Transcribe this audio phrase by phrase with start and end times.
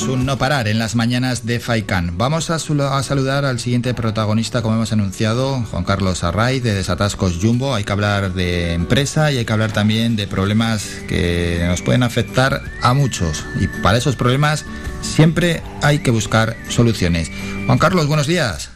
[0.00, 2.16] Es un no parar en las mañanas de Faikan.
[2.16, 7.74] Vamos a, saludar al siguiente protagonista, como hemos anunciado, Juan Carlos Array, de Desatascos Jumbo.
[7.74, 12.02] Hay que hablar de empresa y hay que hablar también de problemas que nos pueden
[12.02, 13.44] afectar a muchos.
[13.60, 14.64] Y para esos problemas
[15.02, 17.30] siempre hay que buscar soluciones.
[17.66, 18.70] Juan Carlos, buenos días.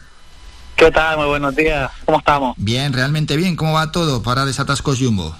[0.75, 1.17] ¿Qué tal?
[1.17, 1.89] Muy buenos días.
[2.05, 2.53] ¿Cómo estamos?
[2.57, 3.55] Bien, realmente bien.
[3.55, 5.35] ¿Cómo va todo para Desatascos Jumbo?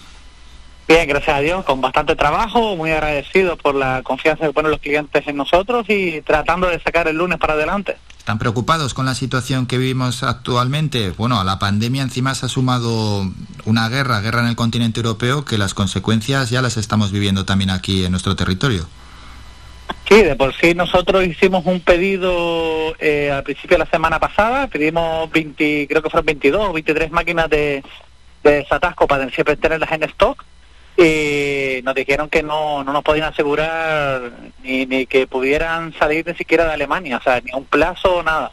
[0.88, 4.80] Bien, gracias a Dios, con bastante trabajo, muy agradecido por la confianza que ponen los
[4.80, 7.98] clientes en nosotros y tratando de sacar el lunes para adelante.
[8.20, 11.09] ¿Están preocupados con la situación que vivimos actualmente?
[11.11, 13.23] Bueno, a la pandemia encima se ha sumado
[13.66, 17.72] una guerra, guerra en el continente europeo, que las consecuencias ya las estamos viviendo también
[17.72, 18.88] aquí en nuestro territorio.
[20.08, 24.67] Sí, de por sí nosotros hicimos un pedido eh, al principio de la semana pasada,
[24.67, 27.83] pedimos 20, creo que fueron 22 o 23 máquinas de,
[28.44, 30.44] de Satasco para siempre tenerlas en stock
[30.98, 34.32] y nos dijeron que no, no nos podían asegurar
[34.64, 38.24] ni, ni que pudieran salir ni siquiera de Alemania, o sea, ni un plazo o
[38.24, 38.52] nada.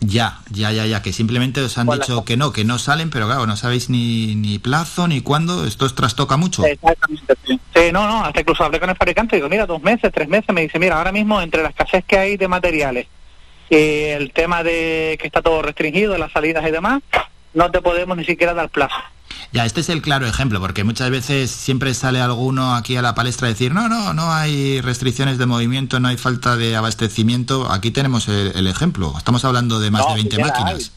[0.00, 3.26] Ya, ya, ya, ya, que simplemente os han dicho que no, que no salen, pero
[3.26, 6.66] claro, no sabéis ni, ni plazo ni cuándo, esto os trastoca mucho.
[6.66, 7.58] Exactamente, sí.
[7.92, 10.54] no, no, hasta incluso hablé con el fabricante y digo, mira, dos meses, tres meses,
[10.54, 13.06] me dice, mira, ahora mismo entre la escasez que hay de materiales
[13.70, 17.02] y el tema de que está todo restringido, las salidas y demás,
[17.54, 18.96] no te podemos ni siquiera dar plazo.
[19.52, 23.14] Ya, este es el claro ejemplo, porque muchas veces siempre sale alguno aquí a la
[23.14, 27.70] palestra a decir, no, no, no hay restricciones de movimiento, no hay falta de abastecimiento.
[27.70, 29.14] Aquí tenemos el, ejemplo.
[29.16, 30.92] Estamos hablando de más de 20 máquinas.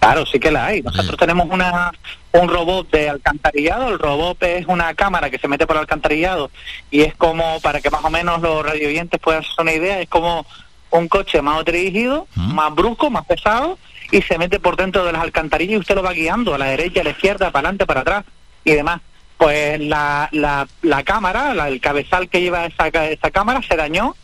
[0.00, 0.82] claro, sí que la hay.
[0.82, 1.92] Nosotros tenemos una,
[2.32, 3.90] un robot de alcantarillado.
[3.90, 6.50] El robot es una cámara que se mete por el alcantarillado
[6.90, 10.08] y es como, para que más o menos los radioyentes puedan hacer una idea, es
[10.08, 10.46] como
[10.90, 13.78] un coche más dirigido, más brusco, más pesado
[14.10, 16.66] y se mete por dentro de las alcantarillas y usted lo va guiando a la
[16.66, 18.24] derecha, a la izquierda, para adelante, para atrás
[18.64, 19.00] y demás.
[19.38, 24.16] Pues la, la, la cámara, el cabezal que lleva esa, esa cámara se dañó,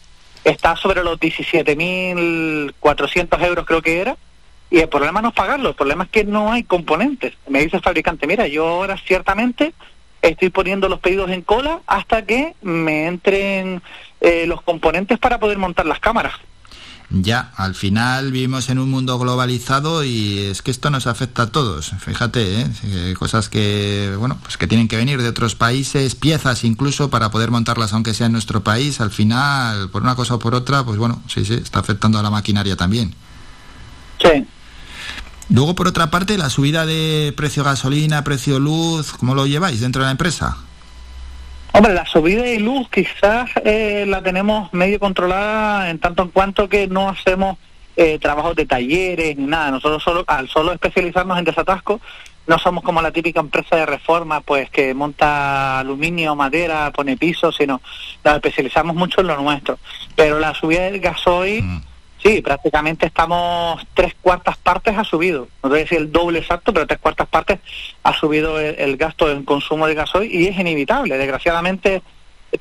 [0.44, 4.16] está sobre los 17.400 euros creo que era,
[4.70, 7.34] y el problema no es pagarlo, el problema es que no hay componentes.
[7.46, 9.74] Me dice el fabricante, mira, yo ahora ciertamente
[10.22, 13.82] estoy poniendo los pedidos en cola hasta que me entren
[14.20, 16.32] eh, los componentes para poder montar las cámaras.
[17.10, 21.46] Ya, al final vivimos en un mundo globalizado y es que esto nos afecta a
[21.46, 21.92] todos.
[21.98, 23.14] Fíjate, ¿eh?
[23.18, 27.50] cosas que, bueno, pues que tienen que venir de otros países, piezas incluso para poder
[27.50, 29.00] montarlas aunque sea en nuestro país.
[29.00, 32.22] Al final, por una cosa o por otra, pues bueno, sí, sí, está afectando a
[32.22, 33.14] la maquinaria también.
[34.20, 34.46] Sí.
[35.50, 40.00] Luego, por otra parte, la subida de precio gasolina, precio luz, ¿cómo lo lleváis dentro
[40.00, 40.56] de la empresa?
[41.74, 46.68] Hombre, la subida de luz quizás eh, la tenemos medio controlada en tanto en cuanto
[46.68, 47.56] que no hacemos
[47.96, 49.70] eh, trabajos de talleres ni nada.
[49.70, 51.98] Nosotros solo, al solo especializarnos en desatasco,
[52.46, 57.56] no somos como la típica empresa de reforma, pues que monta aluminio, madera, pone pisos,
[57.56, 57.80] sino
[58.22, 59.78] nos especializamos mucho en lo nuestro.
[60.14, 61.64] Pero la subida del gasoil...
[61.64, 61.91] Mm.
[62.22, 65.48] Sí, prácticamente estamos tres cuartas partes ha subido.
[65.62, 67.58] No voy a decir el doble exacto, pero tres cuartas partes
[68.04, 71.18] ha subido el, gasto en consumo de gasoil y es inevitable.
[71.18, 72.02] Desgraciadamente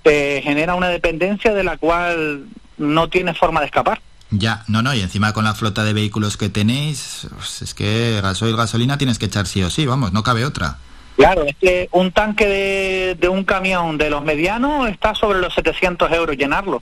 [0.01, 2.45] te genera una dependencia de la cual
[2.77, 4.01] no tiene forma de escapar.
[4.31, 8.19] Ya, no, no, y encima con la flota de vehículos que tenéis, pues es que
[8.21, 10.77] gasoil, gasolina tienes que echar sí o sí, vamos, no cabe otra.
[11.17, 15.53] Claro, es que un tanque de, de un camión de los medianos está sobre los
[15.53, 16.81] 700 euros llenarlo.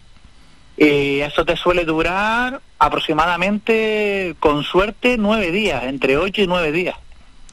[0.80, 6.96] Y eso te suele durar aproximadamente, con suerte, nueve días, entre ocho y nueve días.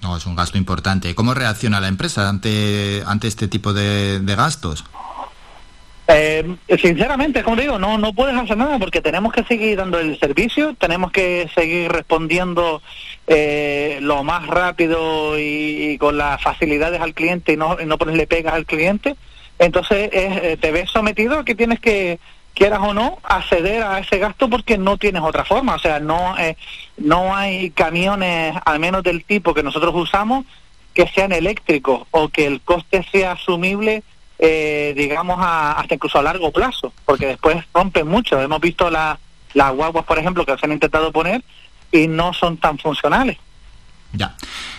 [0.01, 1.13] No, es un gasto importante.
[1.17, 4.85] ¿Cómo reacciona la empresa ante, ante este tipo de, gastos?
[6.07, 10.17] Eh, sinceramente, como digo, no, no puedes hacer nada porque tenemos que seguir dando el
[10.21, 12.81] servicio, tenemos que seguir respondiendo
[13.27, 18.55] eh, lo más rápido y, con las facilidades al cliente y no, no ponerle pegas
[18.55, 19.17] al cliente.
[19.59, 22.21] Entonces eh, te ves sometido a que tienes que
[22.57, 25.75] quieras o no, acceder a ese gasto porque no tienes otra forma.
[25.75, 26.57] O sea, no, eh,
[26.97, 30.47] no hay camiones, al menos del tipo que nosotros usamos,
[30.95, 34.03] que sean eléctricos o que el coste sea asumible,
[34.39, 38.41] eh, digamos, hasta incluso a largo plazo, porque después rompen mucho.
[38.41, 39.19] Hemos visto las
[39.75, 41.43] guaguas, por ejemplo, que se han intentado poner
[41.93, 43.37] y no son tan funcionales.
[44.13, 44.37] Ya.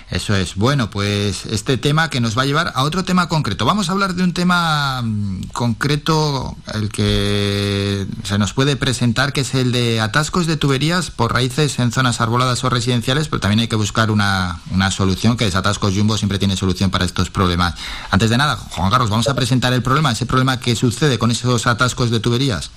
[0.10, 0.56] Eso es.
[0.56, 3.66] Bueno, pues este tema que nos va a llevar a otro tema concreto.
[3.66, 9.42] Vamos a hablar de un tema mm, concreto, el que se nos puede presentar, que
[9.42, 13.60] es el de atascos de tuberías por raíces en zonas arboladas o residenciales, pero también
[13.60, 17.76] hay que buscar una, una solución, que Desatascos Jumbo siempre tiene solución para estos problemas.
[18.10, 21.32] Antes de nada, Juan Carlos, vamos a presentar el problema, ese problema que sucede con
[21.32, 22.72] esos atascos de tuberías.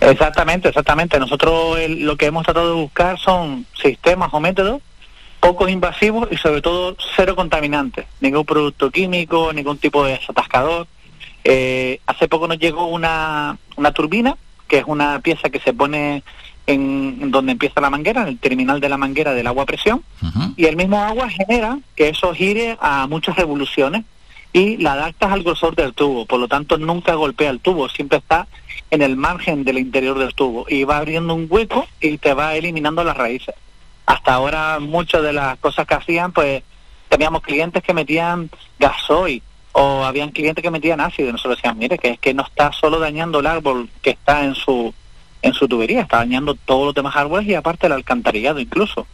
[0.00, 1.18] Exactamente, exactamente.
[1.18, 4.80] Nosotros lo que hemos tratado de buscar son sistemas o métodos
[5.40, 8.06] pocos invasivos y sobre todo cero contaminantes.
[8.20, 10.86] Ningún producto químico, ningún tipo de desatascador.
[11.42, 14.36] Eh, hace poco nos llegó una, una turbina,
[14.68, 16.22] que es una pieza que se pone
[16.66, 20.04] en, donde empieza la manguera, en el terminal de la manguera del agua a presión,
[20.56, 24.04] y el mismo agua genera que eso gire a muchas revoluciones
[24.52, 28.18] y la adaptas al grosor del tubo, por lo tanto nunca golpea el tubo, siempre
[28.18, 28.46] está
[28.90, 32.54] en el margen del interior del tubo y va abriendo un hueco y te va
[32.54, 33.54] eliminando las raíces.
[34.06, 36.62] Hasta ahora muchas de las cosas que hacían, pues
[37.08, 39.42] teníamos clientes que metían gasoil
[39.72, 42.72] o habían clientes que metían ácido y nosotros decíamos, mire, que es que no está
[42.72, 44.92] solo dañando el árbol que está en su
[45.42, 49.06] en su tubería, está dañando todos los demás árboles y aparte el alcantarillado incluso.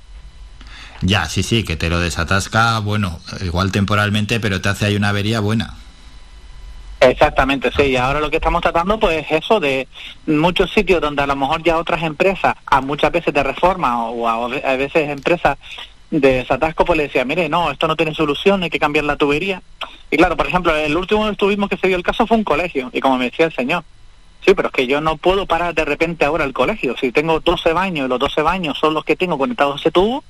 [1.02, 5.10] Ya, sí, sí, que te lo desatasca, bueno, igual temporalmente, pero te hace ahí una
[5.10, 5.74] avería buena.
[7.10, 7.82] Exactamente, sí.
[7.84, 9.86] Y ahora lo que estamos tratando, pues, es eso de
[10.26, 14.28] muchos sitios donde a lo mejor ya otras empresas, a muchas veces de reforma o
[14.28, 15.56] a, veces empresas
[16.10, 19.16] de desatasco, pues le decían, mire, no, esto no tiene solución, hay que cambiar la
[19.16, 19.62] tubería.
[20.10, 22.44] Y claro, por ejemplo, el último que tuvimos que se dio el caso fue un
[22.44, 22.90] colegio.
[22.92, 23.84] Y como me decía el señor,
[24.44, 26.96] sí, pero es que yo no puedo parar de repente ahora el colegio.
[26.96, 29.90] Si tengo 12 baños y los 12 baños son los que tengo conectados a ese
[29.90, 30.24] tubo,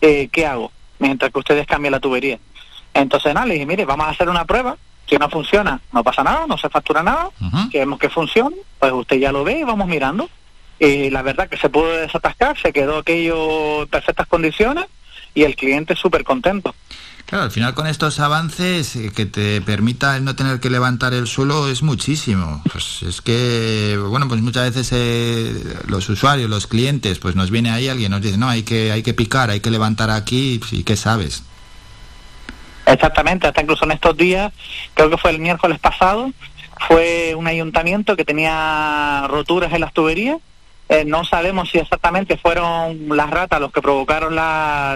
[0.00, 0.70] eh, ¿qué hago?
[0.98, 2.38] Mientras que ustedes cambian la tubería.
[2.92, 4.76] Entonces, nada, le dije, mire, vamos a hacer una prueba.
[5.08, 7.30] Si no funciona, no pasa nada, no se factura nada.
[7.70, 10.28] Queremos que funcione, pues usted ya lo ve y vamos mirando.
[10.78, 14.86] Y la verdad que se pudo desatascar, se quedó aquello en perfectas condiciones
[15.34, 16.74] y el cliente súper contento.
[17.26, 21.14] Claro, al final con estos avances eh, que te permita el no tener que levantar
[21.14, 22.62] el suelo es muchísimo.
[22.70, 27.70] Pues es que, bueno, pues muchas veces eh, los usuarios, los clientes, pues nos viene
[27.70, 30.82] ahí alguien nos dice, no, hay que, hay que picar, hay que levantar aquí, ¿y
[30.82, 31.44] qué sabes?
[32.94, 34.52] Exactamente, hasta incluso en estos días,
[34.94, 36.30] creo que fue el miércoles pasado,
[36.86, 40.38] fue un ayuntamiento que tenía roturas en las tuberías.
[40.88, 44.36] Eh, no sabemos si exactamente fueron las ratas los que provocaron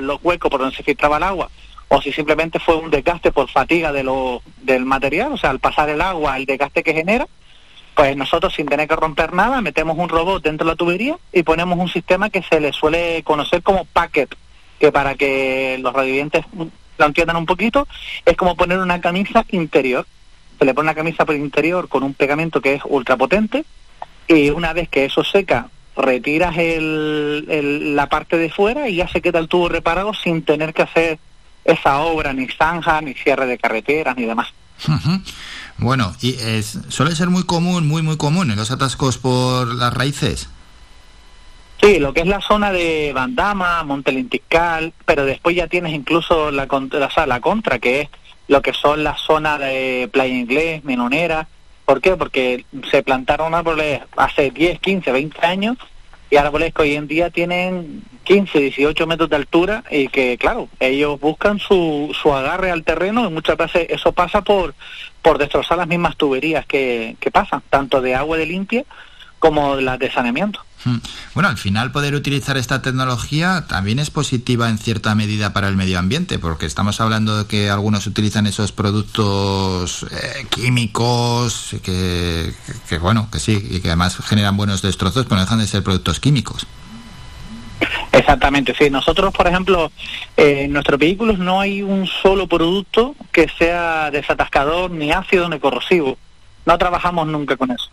[0.07, 1.51] los huecos por donde se filtraba el agua
[1.89, 5.59] o si simplemente fue un desgaste por fatiga de lo, del material, o sea, al
[5.59, 7.27] pasar el agua, el desgaste que genera,
[7.95, 11.43] pues nosotros sin tener que romper nada metemos un robot dentro de la tubería y
[11.43, 14.37] ponemos un sistema que se le suele conocer como packet,
[14.79, 16.45] que para que los radiovidentes
[16.99, 17.87] lo entiendan un poquito,
[18.25, 20.07] es como poner una camisa interior.
[20.59, 23.65] Se le pone una camisa por interior con un pegamento que es ultra potente
[24.27, 29.21] y una vez que eso seca, retiras el, la parte de fuera y ya se
[29.21, 31.19] queda el tubo reparado sin tener que hacer
[31.65, 34.49] esa obra, ni zanja, ni cierre de carreteras, ni demás.
[35.79, 39.93] Bueno, y es, suele ser muy común, muy, muy común en los atascos por las
[39.93, 40.49] raíces.
[41.81, 46.67] Sí, lo que es la zona de Bandama, Montelintical, pero después ya tienes incluso la,
[47.27, 48.09] la contra, que es
[48.49, 51.47] lo que son las zonas de Playa Inglés, Menonera.
[51.85, 52.17] ¿Por qué?
[52.17, 55.77] Porque se plantaron árboles hace 10, 15, 20 años
[56.31, 60.69] y árboles que hoy en día tienen 15, 18 metros de altura y que, claro,
[60.81, 64.75] ellos buscan su, su agarre al terreno y muchas veces eso pasa por,
[65.23, 68.85] por destrozar las mismas tuberías que, que pasan, tanto de agua de limpia
[69.39, 70.61] como las de saneamiento.
[70.85, 70.99] Hmm.
[71.35, 75.77] Bueno, al final poder utilizar esta tecnología también es positiva en cierta medida para el
[75.77, 82.53] medio ambiente, porque estamos hablando de que algunos utilizan esos productos eh, químicos que,
[83.01, 86.21] bueno, que sí, y que además generan buenos destrozos, pero no dejan de ser productos
[86.21, 86.67] químicos.
[88.13, 88.91] Exactamente, sí.
[88.91, 89.93] Nosotros, por ejemplo,
[90.37, 95.59] eh, en nuestros vehículos no hay un solo producto que sea desatascador, ni ácido, ni
[95.59, 96.17] corrosivo.
[96.67, 97.91] No trabajamos nunca con eso.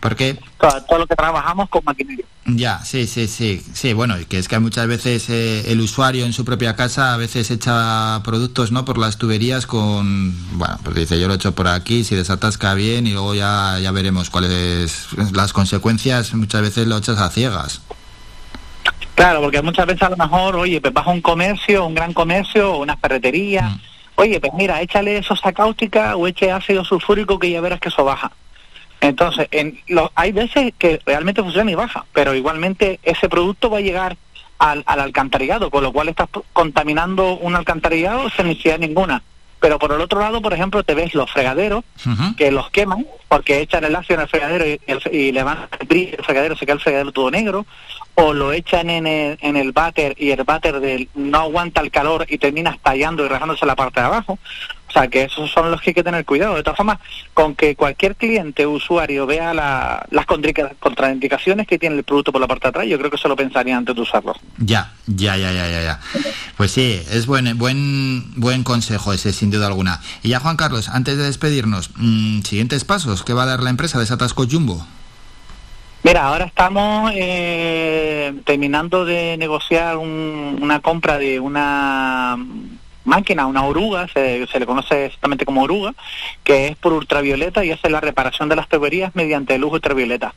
[0.00, 0.38] Porque...
[0.58, 2.24] Todo, lo que trabajamos con maquinaria.
[2.46, 3.62] Ya, sí, sí, sí.
[3.74, 7.16] Sí, bueno, que es que muchas veces eh, el usuario en su propia casa a
[7.18, 8.84] veces echa productos, ¿no?
[8.84, 10.34] Por las tuberías con...
[10.58, 13.92] Bueno, pues dice, yo lo echo por aquí, si desatasca bien y luego ya, ya
[13.92, 16.32] veremos cuáles las consecuencias.
[16.34, 17.82] Muchas veces lo echas a ciegas.
[19.14, 22.14] Claro, porque muchas veces a lo mejor, oye, pues vas a un comercio, un gran
[22.14, 23.68] comercio, o una ferretería.
[23.68, 23.80] Mm.
[24.14, 28.02] Oye, pues mira, échale sosa cáustica o eche ácido sulfúrico que ya verás que eso
[28.02, 28.32] baja.
[29.00, 29.78] Entonces, en
[30.14, 34.16] hay veces que realmente funciona y baja, pero igualmente ese producto va a llegar
[34.58, 39.22] al, alcantarillado, con lo cual estás contaminando un alcantarillado sin necesidad ninguna.
[39.58, 41.84] Pero por el otro lado, por ejemplo, te ves los fregaderos
[42.38, 44.80] que los queman porque echan el ácido en el fregadero y,
[45.12, 47.66] y le van el fregadero, se queda el fregadero todo negro,
[48.14, 51.90] o lo echan en el, en el váter y el váter del, no aguanta el
[51.90, 54.38] calor y termina estallando y rajándose la parte de abajo.
[54.90, 56.56] O sea, que esos son los que hay que tener cuidado.
[56.56, 56.98] De todas formas,
[57.32, 62.48] con que cualquier cliente o usuario vea las contraindicaciones que tiene el producto por la
[62.48, 64.34] parte de atrás, yo creo que se lo pensaría antes de usarlo.
[64.58, 65.82] Ya, ya, ya, ya, ya.
[65.82, 66.00] ya.
[66.56, 70.00] Pues sí, es buen, buen, buen consejo ese, sin duda alguna.
[70.22, 73.70] Y ya, Juan Carlos, antes de despedirnos, mm, siguientes pasos, ¿qué va a dar la
[73.70, 74.84] empresa de Satasco Jumbo?
[76.02, 82.38] Mira, ahora estamos eh, terminando de negociar una compra de una
[83.04, 85.94] máquina, una oruga, se, le conoce exactamente como oruga,
[86.44, 90.34] que es por ultravioleta y hace la reparación de las tuberías mediante luz ultravioleta.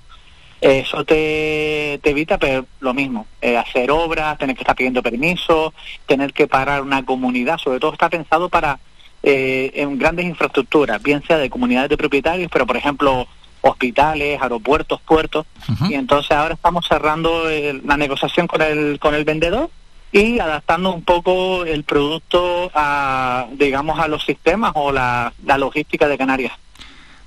[0.61, 5.73] Eso te, evita pero lo mismo, eh, hacer obras, tener que estar pidiendo permiso,
[6.05, 8.79] tener que parar una comunidad, sobre todo está pensado para
[9.23, 13.27] eh, en grandes infraestructuras, bien sea de comunidades de propietarios, pero por ejemplo
[13.59, 15.45] hospitales, aeropuertos, puertos,
[15.89, 17.45] y entonces ahora estamos cerrando
[17.85, 19.69] la negociación con el, con el vendedor
[20.13, 26.07] y adaptando un poco el producto a, digamos, a los sistemas o la, la logística
[26.07, 26.53] de Canarias.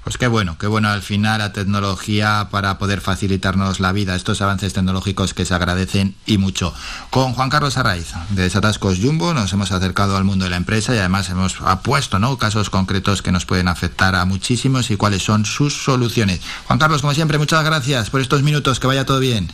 [0.04, 4.40] Pues qué bueno, qué bueno al final la tecnología para poder facilitarnos la vida, estos
[4.40, 6.72] avances tecnológicos que se agradecen y mucho.
[7.10, 10.94] Con Juan Carlos Arraiz de Desatascos Jumbo nos hemos acercado al mundo de la empresa
[10.94, 12.38] y además hemos apuesto ¿no?
[12.38, 16.40] casos concretos que nos pueden afectar a muchísimos y cuáles son sus soluciones.
[16.68, 19.48] Juan Carlos, como siempre, muchas gracias por estos minutos, que vaya todo bien.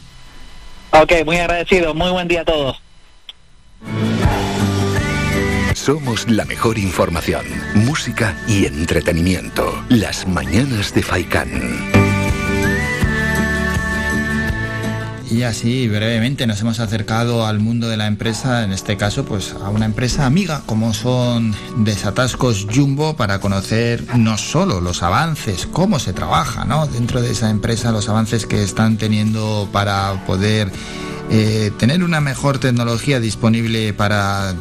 [0.91, 2.77] Ok, muy agradecido, muy buen día a todos.
[5.75, 9.85] Somos la mejor información, música y entretenimiento.
[9.89, 12.03] Las mañanas de Faikán.
[15.33, 19.55] Y así brevemente nos hemos acercado al mundo de la empresa, en este caso pues
[19.55, 25.99] a una empresa amiga como son Desatascos Jumbo para conocer no solo los avances, cómo
[25.99, 26.87] se trabaja ¿no?
[26.87, 30.71] dentro de esa empresa, los avances que están teniendo para poder
[31.31, 34.55] eh, tener una mejor tecnología disponible para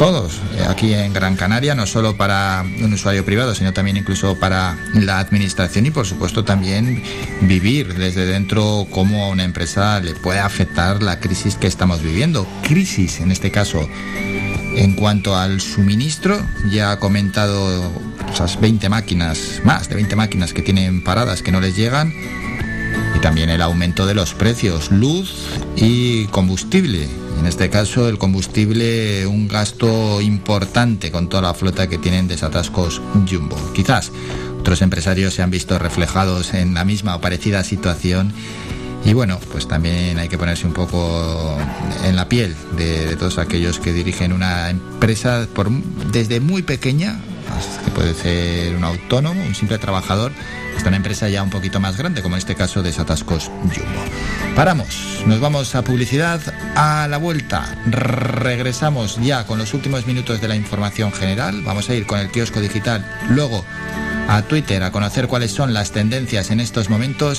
[0.00, 4.34] todos eh, aquí en Gran Canaria, no solo para un usuario privado, sino también incluso
[4.40, 7.02] para la administración y por supuesto también
[7.42, 12.46] vivir desde dentro cómo a una empresa le puede afectar la crisis que estamos viviendo.
[12.62, 13.86] Crisis en este caso.
[14.76, 16.40] En cuanto al suministro,
[16.70, 17.92] ya ha comentado
[18.32, 22.14] esas 20 máquinas, más de 20 máquinas que tienen paradas que no les llegan
[23.22, 25.34] también el aumento de los precios, luz
[25.76, 27.06] y combustible.
[27.38, 33.00] En este caso, el combustible, un gasto importante con toda la flota que tienen desatascos
[33.28, 33.56] Jumbo.
[33.74, 34.10] Quizás
[34.60, 38.32] otros empresarios se han visto reflejados en la misma o parecida situación.
[39.04, 41.56] Y bueno, pues también hay que ponerse un poco
[42.04, 45.46] en la piel de, todos aquellos que dirigen una empresa
[46.12, 47.18] desde muy pequeña,
[47.84, 50.32] que puede ser un autónomo, un simple trabajador,
[50.80, 54.02] hasta una empresa ya un poquito más grande, como en este caso de Satascos Jumbo.
[54.56, 56.40] Paramos, nos vamos a publicidad
[56.74, 57.76] a la vuelta.
[57.84, 61.60] Regresamos ya con los últimos minutos de la información general.
[61.60, 63.62] Vamos a ir con el kiosco digital, luego
[64.26, 67.38] a Twitter a conocer cuáles son las tendencias en estos momentos